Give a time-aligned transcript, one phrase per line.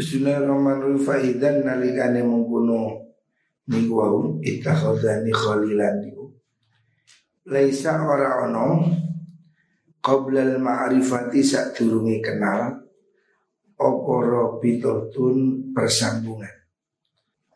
[0.00, 0.96] Bismillahirrahmanirrahim.
[0.96, 3.04] Faidan nalikane mengkuno
[3.68, 6.24] Niku wau Ittakhadhani khalilan niku.
[7.52, 8.80] Laisa ora ono
[10.00, 12.80] Qoblal ma'rifati sak durungi kenal
[13.76, 16.56] Oporo bitotun persambungan.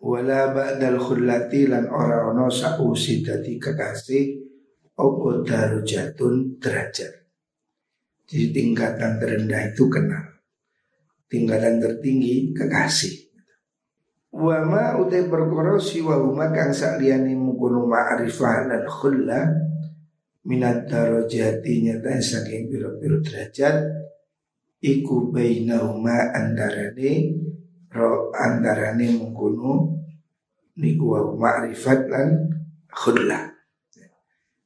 [0.05, 4.25] Wala ba'dal khullati lan ora ono Sa'usi dadi kekasih
[5.01, 7.13] Opo darujatun derajat.
[8.29, 10.34] Jadi tingkatan terendah itu kenal
[11.35, 13.27] tingkatan tertinggi kekasih.
[14.35, 19.47] Wama utai perkara siwa huma kang sakliyane mungkunu ma'rifah dan khulla
[20.47, 23.79] minat darajati nyata saking piro-piro derajat
[24.83, 27.31] iku bainahuma andarane
[27.95, 30.03] ro andarane mungkunu
[30.83, 32.29] niku wa ma'rifat lan
[32.91, 33.55] khulla.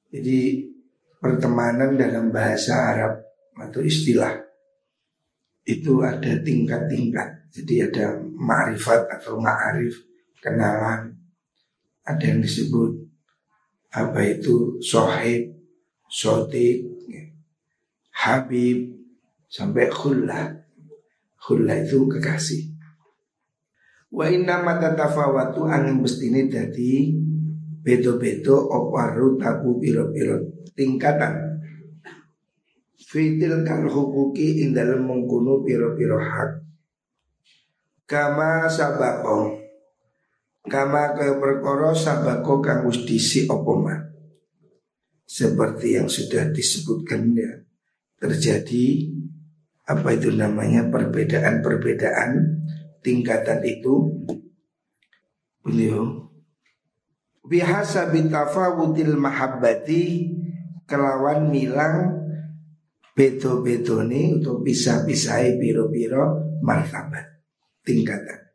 [0.09, 0.65] Jadi
[1.21, 3.21] pertemanan dalam bahasa Arab
[3.53, 4.48] atau istilah
[5.69, 7.53] itu ada tingkat-tingkat.
[7.53, 9.93] Jadi ada ma'rifat atau ma'arif,
[10.41, 11.13] kenalan.
[12.09, 13.05] Ada yang disebut
[13.93, 15.53] apa itu sohib,
[16.09, 16.89] sotik,
[18.17, 18.97] habib,
[19.53, 20.57] sampai khullah.
[21.37, 22.73] Khullah itu kekasih.
[24.09, 27.13] Wa inna mata tafawatu angin bestini jadi
[27.85, 31.48] bedo-bedo oparu tabu piro-piro tingkatan
[33.09, 36.61] Fitil kal hukuki ing dalam mengkuno piro-piro hak.
[38.05, 39.65] Kama sabako.
[40.69, 43.01] Kama kaya perkara sabako kang wis
[43.49, 44.13] opoma
[45.25, 47.65] Seperti yang sudah disebutkan ya.
[48.21, 49.09] Terjadi
[49.89, 52.61] apa itu namanya perbedaan-perbedaan
[53.01, 54.21] tingkatan itu.
[55.65, 56.29] Beliau
[57.41, 60.29] bihasa bitafawutil mahabbati
[60.85, 62.18] kelawan milang
[63.19, 67.43] beto-beto ini untuk bisa-bisai biro-biro martabat
[67.83, 68.47] tingkatan.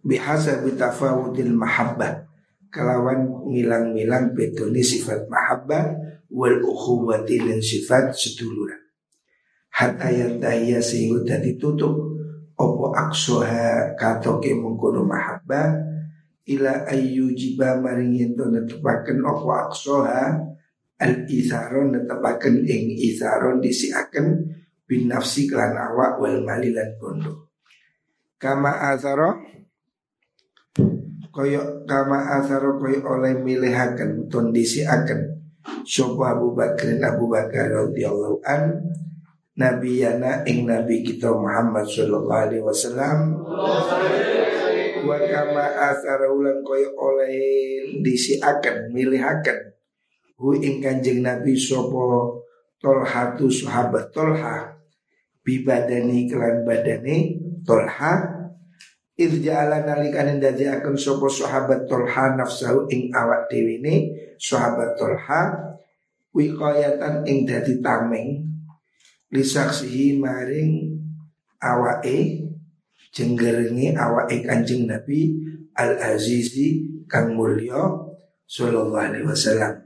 [0.00, 2.24] Bihasa bitafawudil mahabbah
[2.72, 5.92] kelawan milang-milang beto ini sifat mahabbah
[6.32, 8.80] wal ukhuwati dan sifat seduluran.
[9.76, 11.92] Hatta yantahiyya sehingga dan ditutup
[12.56, 15.84] opo aksoha katoke mengkono mahabbah
[16.48, 20.53] ila ayu jiba maringin to netepaken opo aksoha
[21.00, 24.46] al itharon netepaken ing itharon disiaken
[24.86, 27.50] bin nafsi kelan awak wal mali lan bondo.
[28.38, 29.40] Kama atharo
[31.34, 35.34] koyo kama atharo koyo oleh milihaken ton disiaken
[35.84, 38.84] Sopo Abu Bakar Abu Bakar radhiyallahu an
[39.56, 43.38] Yana ing Nabi kita Muhammad sallallahu alaihi wasallam.
[45.04, 47.32] Wa kama athara ulang koyo oleh
[48.02, 49.73] disiaken milihaken
[50.38, 52.40] hu ing kanjeng Nabi sopo
[52.78, 54.76] Tolha tu sahabat Tolha
[55.40, 58.44] bibadani kelan badani Tolha
[59.14, 63.94] Irja ala nalikan dadi akan sopo sahabat Tolha nafsahu ing awak dewi ini
[64.36, 65.54] sahabat Tolha
[66.34, 68.42] wiqayatan ing dadi tameng
[69.30, 70.98] lisaksihi maring
[71.62, 72.42] awake
[73.14, 75.30] jenggerengi awake kanjeng Nabi
[75.78, 77.78] Al Azizi kang mulya
[78.50, 79.83] sallallahu alaihi wasallam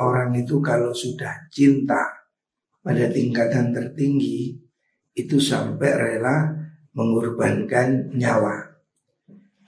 [0.00, 2.00] orang itu kalau sudah cinta
[2.80, 4.56] pada tingkatan tertinggi
[5.12, 6.48] itu sampai rela
[6.96, 8.80] mengorbankan nyawa.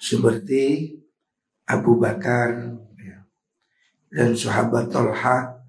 [0.00, 0.96] Seperti
[1.68, 3.22] Abu Bakar ya,
[4.10, 5.62] dan sahabat Tolha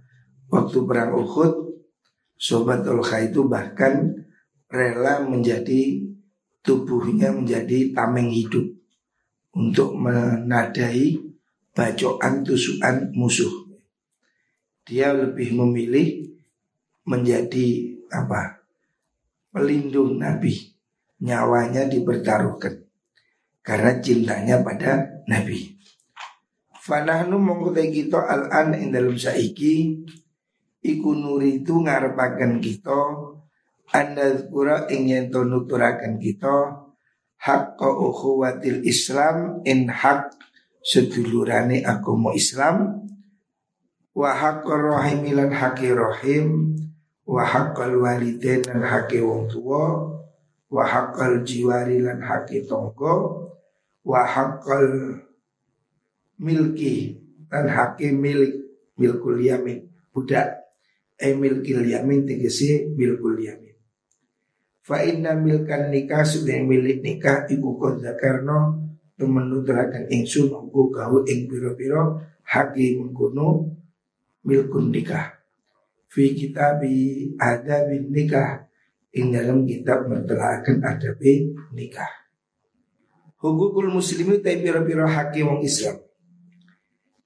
[0.50, 1.54] waktu perang Uhud
[2.42, 4.10] sahabat Tolha itu bahkan
[4.74, 6.02] rela menjadi
[6.66, 8.66] tubuhnya menjadi tameng hidup
[9.54, 11.14] untuk menadai
[11.78, 13.73] bacokan tusukan musuh
[14.84, 16.28] dia lebih memilih
[17.08, 18.64] menjadi apa
[19.52, 20.74] pelindung Nabi
[21.24, 22.84] nyawanya dipertaruhkan
[23.64, 25.80] karena cintanya pada Nabi.
[26.84, 30.04] Fanahnu mengkutai kita al-an ing dalam saiki
[30.84, 33.00] iku nuri itu ngarepaken kita
[33.94, 36.84] anda kura ingin nuturaken kita
[37.40, 40.36] hak ukhuwatil Islam in hak
[40.84, 43.06] sedulurane agama Islam
[44.14, 46.78] wa haqqar rahim lan haqi rahim.
[47.24, 50.12] Wa haqqal walidain lan haqi wong tua
[50.74, 53.50] wa haqqal jiwari lan haqi tonggo.
[54.06, 55.18] Wa haqqal
[56.40, 57.18] milki
[57.50, 58.54] lan haqi milik
[59.00, 59.90] milkul yamin.
[60.14, 60.62] Budak.
[61.18, 63.74] E milkil yamin tegese milkul yamin.
[64.84, 68.84] Fa inna milkan nikah sudah milik nikah ibu kon zakarno
[69.16, 73.72] temen nutrakan ingsun ugu kau ing piro-piro haki mengkuno
[74.44, 75.40] milkun nikah.
[76.12, 78.70] Fi kitabi ada bin nikah.
[79.14, 82.10] Ing dalam kitab mertelakan adabe nikah.
[83.38, 86.02] Hukukul muslimi tay pira-pira hakim wong Islam.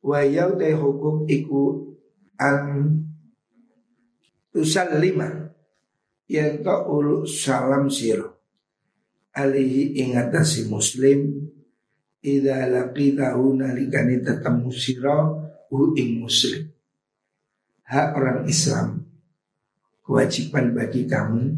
[0.03, 1.95] Wa yau hukum iku
[2.35, 2.59] an
[4.51, 5.51] tusal lima
[6.27, 8.35] yang to ulu salam siro
[9.35, 11.47] alihi ingatasi muslim.
[12.17, 15.19] Ida laqitahu nalikani tetemu siro
[15.71, 16.76] hu ing muslim
[17.87, 19.07] hak orang Islam
[20.03, 21.55] kewajiban bagi kamu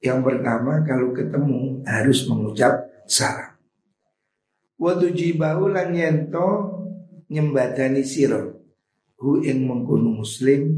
[0.00, 3.52] yang pertama kalau ketemu harus mengucap salam.
[4.80, 6.80] Waktu jibahu lan yento
[7.28, 8.64] nyembadani siro
[9.20, 10.72] hu ing mengkono muslim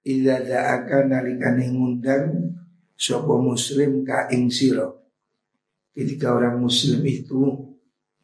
[0.00, 2.56] ida da'aka nalikane ngundang
[2.96, 5.04] sapa muslim ka ing siro.
[5.92, 7.52] Ketika orang muslim itu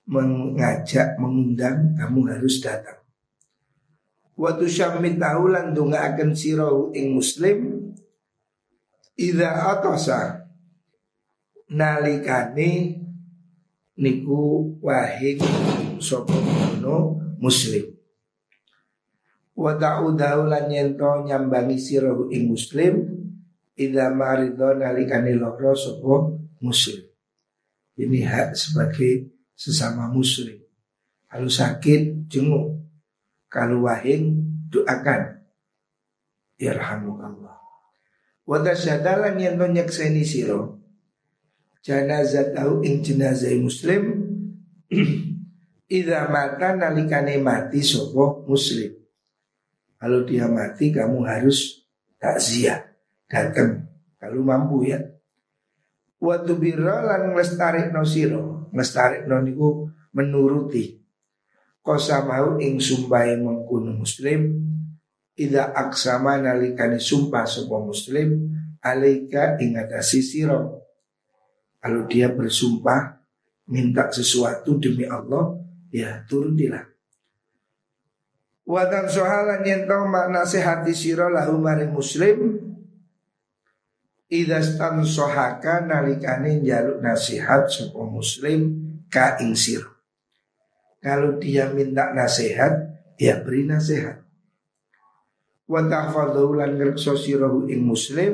[0.09, 3.00] mengajak mengundang kamu harus datang.
[4.41, 7.81] Waktu syamit tahulan dunga akan siro ing muslim
[9.21, 10.49] Ida atosa
[11.69, 12.97] nalikani
[14.01, 15.45] niku wahing
[16.01, 16.33] sapa
[17.37, 17.85] muslim.
[19.53, 23.13] Wa ta'udahu lan yento nyambangi sira ing muslim
[23.77, 26.33] ida marido nalikani loro sapa
[26.65, 27.05] muslim.
[28.01, 30.57] Ini hak sebagai sesama muslim.
[31.29, 32.90] Kalau sakit jenguk,
[33.51, 35.43] kalau wahing doakan.
[36.57, 37.59] Irhamukallah.
[38.47, 40.79] Wata syadalan yang no nyakseni siro.
[41.83, 44.31] Janazah tahu ing jenazah muslim.
[45.91, 48.95] Ida mata nalikane mati sopo muslim.
[49.99, 51.83] Kalau dia mati kamu harus
[52.17, 52.87] takziah
[53.31, 53.87] Datang
[54.19, 55.01] Kalau mampu ya.
[56.21, 58.69] Waktu biro lan lestarik no siro.
[58.75, 61.00] Lestarik no niku menuruti
[61.81, 64.71] Kosa mau ing sumbai mengkuno muslim.
[65.41, 68.53] Ida aksama nalikani sumpah sebuah muslim
[68.85, 70.85] Alaika ingatasi siro
[71.81, 73.25] Kalau dia bersumpah
[73.73, 75.57] Minta sesuatu demi Allah
[75.89, 76.85] Ya turunilah
[78.71, 81.59] Wadan sohalan yang tahu makna sehati siro lahu
[81.91, 82.55] muslim.
[84.31, 88.61] Ida stan sohaka nalikani jaluk nasihat sebuah muslim
[89.11, 90.00] ka ing siro
[91.01, 94.25] Kalau dia minta nasihat Ya beri nasihat
[95.71, 98.33] wa tahfadhu lan sirahu ing muslim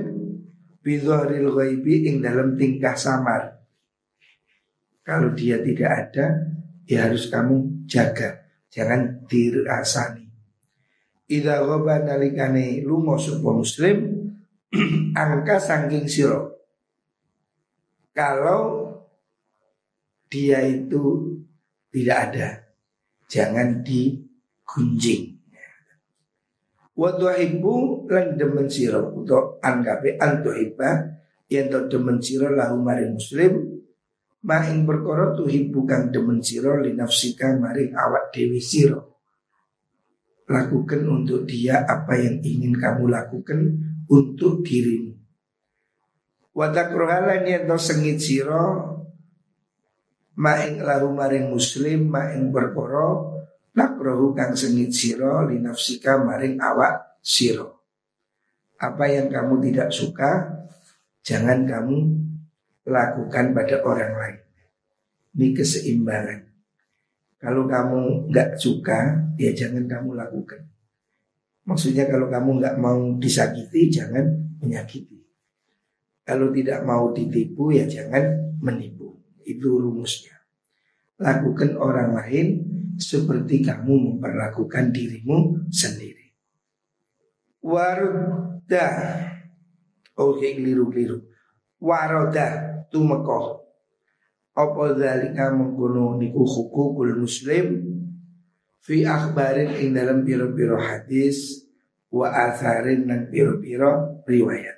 [0.80, 3.60] bidhahril ghaibi ing dalam tingkah samar.
[5.04, 6.26] Kalau dia tidak ada,
[6.88, 8.42] ya harus kamu jaga,
[8.72, 10.26] jangan dirasani.
[11.30, 13.98] Ida ghaba nalikane lunga sapa muslim
[15.14, 16.54] angka sangking siro.
[18.14, 18.90] Kalau
[20.30, 21.34] dia itu
[21.96, 22.48] tidak ada,
[23.25, 25.32] jangan digunjing.
[26.93, 29.00] Wa tuhibu lan demen sira.
[29.00, 31.16] Utawa anggape antuhiba
[31.48, 33.81] yen to demen sira lahu maring muslim
[34.44, 39.00] ma ing perkara tuhibu kang demen sira li nafsika maring awak dewi sira.
[40.52, 43.60] Lakukan untuk dia apa yang ingin kamu lakukan
[44.12, 45.16] untuk dirimu.
[46.56, 48.95] Watak rohalan yang to sengit siro
[50.37, 53.37] Ma'ing lahu maring muslim Ma'ing berkoro
[53.77, 57.85] Nakrohu kang sengit siro linafsika maring awak siro.
[58.81, 60.49] Apa yang kamu tidak suka,
[61.21, 61.97] jangan kamu
[62.88, 64.38] lakukan pada orang lain.
[65.37, 66.40] Ini keseimbangan.
[67.37, 70.64] Kalau kamu nggak suka, ya jangan kamu lakukan.
[71.69, 75.21] Maksudnya kalau kamu nggak mau disakiti, jangan menyakiti.
[76.25, 79.15] Kalau tidak mau ditipu, ya jangan menipu.
[79.47, 80.35] Itu rumusnya.
[81.23, 82.47] Lakukan orang lain
[82.99, 86.35] seperti kamu memperlakukan dirimu sendiri.
[87.62, 88.87] Waroda.
[90.19, 91.23] Oke keliru-keliru.
[91.79, 93.62] Waroda Tumekoh.
[94.57, 97.87] Apa dhalika mengkuno niku hukukul muslim?
[98.83, 101.67] Fi akhbarin ing dalam biro-biro hadis
[102.17, 104.75] Wa atharin dan biro-biro riwayat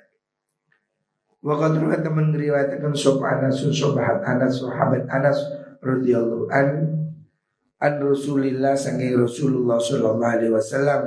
[1.39, 5.39] Wa qadruha teman riwayatkan Sob Anas Sobahat Anas Sahabat Anas
[5.79, 6.67] radhiyallahu an
[7.79, 11.01] an Rasulillah sangi Rasulullah sallallahu alaihi wasallam.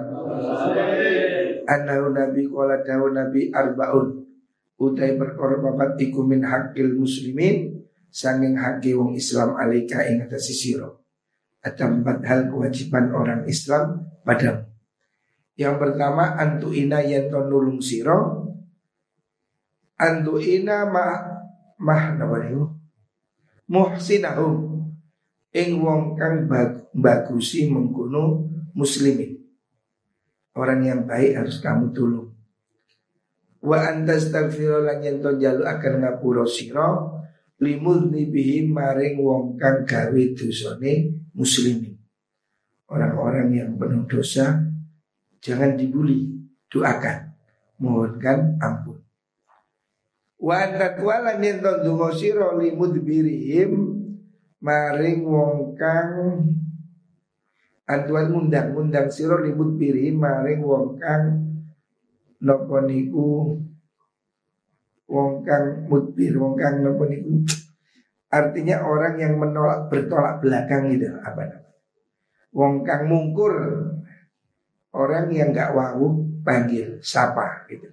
[1.69, 4.25] Annahu nabi qala dawu nabi arbaun.
[4.81, 10.51] Utai perkara papat iku min hakil muslimin sanging haki wong Islam alaika ing atas
[11.63, 14.67] ada empat hal kewajiban orang Islam padamu.
[15.55, 18.42] Yang pertama antu ina yanto nulung siro
[20.03, 21.15] antu ina mah
[21.79, 22.39] mah nama
[23.71, 24.83] muhsinahum
[25.55, 26.49] ing wong kang
[26.97, 29.39] bagusi mengkuno muslimin.
[30.53, 32.29] Orang yang baik harus kamu tolong.
[33.63, 36.93] Wa antas tagfiro lan yen jalu akan ngapura sira
[37.63, 41.95] limudni bihi maring wong kang gawe dosane muslimin.
[42.93, 44.61] Orang-orang yang penuh dosa
[45.41, 46.29] jangan dibuli,
[46.69, 47.33] doakan,
[47.81, 49.01] mohonkan ampun.
[50.43, 53.73] Wa antatwa lan yen donga sira limudbirihim
[54.59, 56.11] maring wong kang
[57.93, 61.25] Antuan ngundang siro libut piri maring wong kang
[62.41, 63.59] nopo niku
[65.11, 67.45] wong kang mutbir wong kang nopo niku.
[68.33, 71.77] Artinya orang yang menolak bertolak belakang gitu apa namanya?
[72.57, 73.53] Wong kang mungkur
[74.95, 77.93] orang yang nggak wau panggil sapa gitu.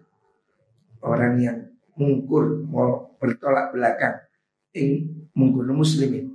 [1.04, 1.60] Orang yang
[2.00, 4.24] mungkur mau bertolak belakang
[4.72, 6.32] ing mungkur muslimin.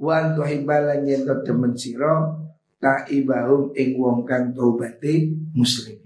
[0.00, 2.40] Wan tuhibalan yen temen siro
[2.80, 6.00] taibahum ing wong kang taubate muslim.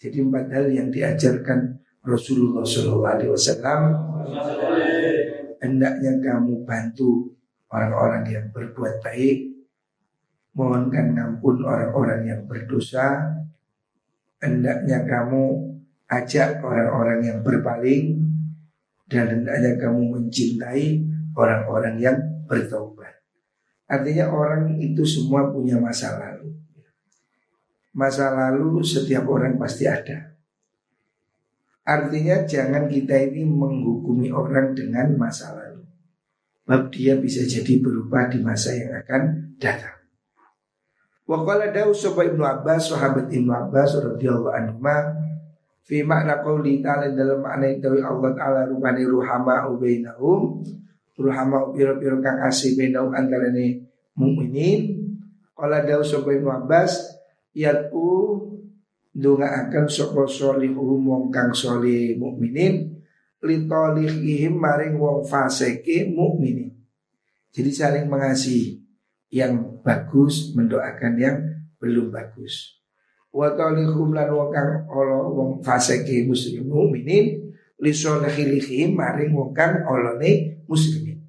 [0.00, 3.82] Jadi empat hal yang diajarkan Rasulullah Shallallahu Alaihi Wasallam
[5.60, 7.36] hendaknya kamu bantu
[7.68, 9.38] orang-orang yang berbuat baik,
[10.56, 13.36] mohonkan ampun orang-orang yang berdosa,
[14.40, 15.44] hendaknya kamu
[16.10, 18.18] ajak orang-orang yang berpaling,
[19.06, 20.86] dan hendaknya kamu mencintai
[21.38, 22.18] orang-orang yang
[22.50, 23.22] bertobat.
[23.90, 26.54] Artinya orang itu semua punya masa lalu.
[27.90, 30.38] Masa lalu setiap orang pasti ada.
[31.82, 35.82] Artinya jangan kita ini menghukumi orang dengan masa lalu.
[36.62, 39.22] Sebab dia bisa jadi berubah di masa yang akan
[39.58, 39.98] datang.
[41.26, 44.78] Waqala dawu sopa Ibnu Abbas sahabat Ibnu Abbas radhiyallahu anhu
[45.90, 50.62] fi makna qauli ta'ala dalam makna itu Allah taala rupani ruhama ubainahum
[51.20, 52.80] Ruhama piro-piro kang asih
[53.12, 53.84] antara ini
[54.16, 54.96] mukminin.
[55.52, 56.96] Kala dawu sapa Ibnu Abbas
[57.52, 58.40] yatu
[59.20, 63.04] akan sapa solihum wong kang solih mukminin
[63.44, 66.72] litolihihim maring wong faseke mukminin.
[67.52, 68.80] Jadi saling mengasihi
[69.28, 71.36] yang bagus mendoakan yang
[71.76, 72.79] belum bagus.
[73.30, 79.86] Wa talihum lan wong kang ala wong faseke muslim mukminin li solihihim maring wong kang
[79.86, 81.22] olone muslimin.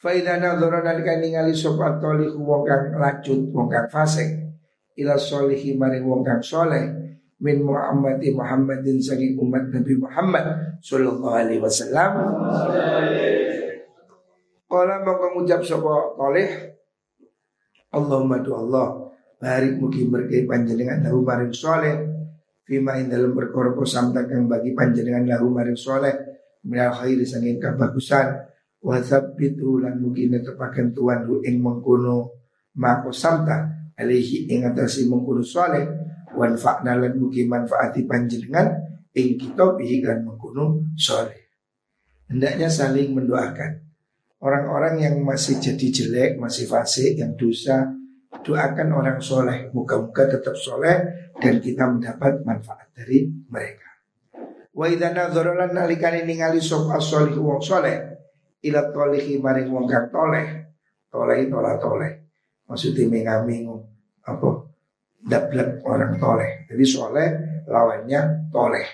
[0.00, 4.32] Faida nadhara nalika ningali sapa toliku wong kang lacut wong kang fasik
[4.96, 6.88] ila solihi maring wong kang soleh
[7.36, 10.44] min Muhammadi Muhammadin saking umat Nabi Muhammad
[10.80, 12.12] sallallahu alaihi wasallam.
[14.64, 16.48] Kala mongko ngucap sapa toleh
[17.92, 19.03] Allahumma du Allah
[19.44, 21.96] barik mugi berkei panjenengan lahu maring soleh.
[22.64, 26.16] Fima ing dalam perkara samtakan bagi panjenengan lahu maring soleh.
[26.64, 28.40] Minal khairi sanging kebagusan
[28.80, 32.40] wa tsabbitu lan mugi netepaken tuan hu ing mengkono
[32.80, 33.68] mako samta
[34.00, 35.84] alaihi ing atasi mengkono saleh
[36.32, 38.80] wan fa'na lan mugi manfaati panjenengan
[39.12, 41.36] ing kita bihi kan mengkono saleh
[42.32, 43.84] hendaknya saling mendoakan.
[44.40, 47.92] Orang-orang yang masih jadi jelek masih fasik yang dosa
[48.44, 49.72] doakan orang soleh.
[49.72, 53.88] Muka-muka tetap soleh dan kita mendapat manfaat dari mereka.
[54.74, 57.96] Wa idza nadzara lan nalikane ningali sapa soleh wong soleh
[58.64, 60.46] ila tolihi maring wong kang toleh.
[61.08, 62.12] Toleh tola toleh.
[62.68, 63.76] Maksudnya mengamingu
[64.28, 64.48] apa
[65.24, 66.68] dablek orang toleh.
[66.68, 67.28] Jadi soleh
[67.64, 68.86] lawannya toleh.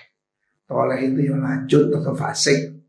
[0.63, 2.79] Toleh itu yang lanjut atau fasik.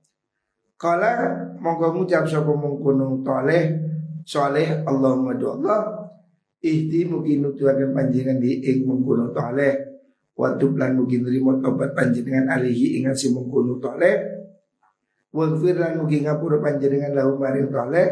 [0.78, 1.30] Kala
[1.62, 3.70] monggo ngucap sapa mungkunu toleh
[4.26, 5.80] soleh Allahumma do Allah
[6.62, 9.90] ihdi mungkin nutuaken panjenengan di ing mungkunu toleh
[10.32, 14.42] Wadub lan mungkin nerima tobat panjenengan alihi ingat si mungkunu toleh
[15.32, 18.08] Waghfir lan mugi ngapura panjenengan lahu maring toleh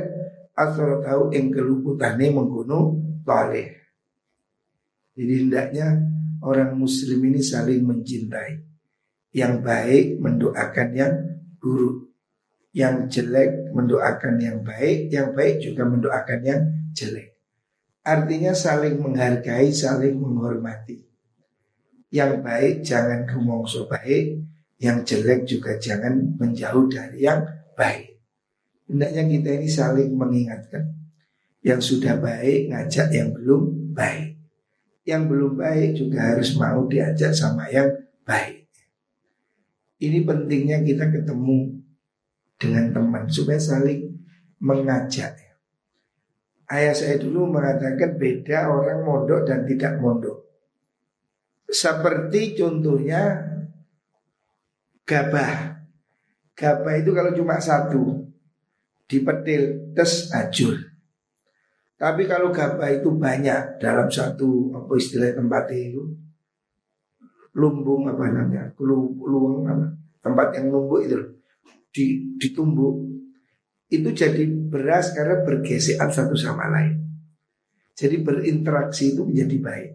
[0.57, 2.97] asal tahu ing keluputane mengkono
[3.29, 3.69] toleh.
[5.13, 6.01] Jadi hendaknya
[6.41, 8.73] orang muslim ini saling mencintai.
[9.37, 11.15] Yang baik mendoakan yang
[11.61, 12.09] buruk.
[12.73, 16.63] Yang jelek mendoakan yang baik, yang baik juga mendoakan yang
[16.97, 17.37] jelek.
[18.01, 21.05] Artinya saling menghargai, saling menghormati.
[22.11, 24.41] Yang baik jangan kumongso baik,
[24.81, 27.45] yang jelek juga jangan menjauh dari yang
[27.77, 28.17] baik.
[28.89, 30.97] Hendaknya kita ini saling mengingatkan.
[31.61, 34.41] Yang sudah baik ngajak yang belum baik.
[35.05, 37.93] Yang belum baik juga harus mau diajak sama yang
[38.25, 38.65] baik.
[40.01, 41.77] Ini pentingnya kita ketemu
[42.57, 44.17] dengan teman supaya saling
[44.57, 45.50] mengajak.
[46.71, 50.47] Ayah saya dulu mengatakan beda orang mondok dan tidak mondok.
[51.67, 53.43] Seperti contohnya
[55.03, 55.83] gabah.
[56.55, 58.23] Gabah itu kalau cuma satu
[59.11, 60.79] dipetil tes ajur.
[61.99, 66.07] Tapi kalau gabah itu banyak dalam satu apa istilah tempat itu
[67.59, 69.91] lumbung apa namanya lumbung apa
[70.23, 71.19] tempat yang numbuk itu
[71.91, 73.10] di ditumbuk
[73.91, 77.11] itu jadi beras karena bergesekan satu sama lain.
[77.99, 79.93] Jadi berinteraksi itu menjadi baik.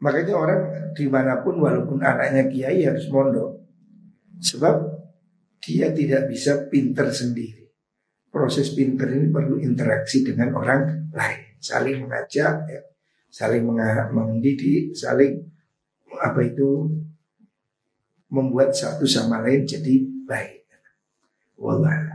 [0.00, 0.60] Makanya orang
[0.96, 3.60] di mana pun walaupun anaknya kiai harus mondok.
[4.40, 4.76] Sebab
[5.60, 7.68] dia tidak bisa pinter sendiri.
[8.32, 11.60] Proses pinter ini perlu interaksi dengan orang lain.
[11.60, 12.80] Saling mengajak, ya.
[13.28, 13.68] saling
[14.10, 15.36] mendidik, saling
[16.16, 16.88] apa itu
[18.32, 20.64] membuat satu sama lain jadi baik.
[21.60, 22.09] Wallah.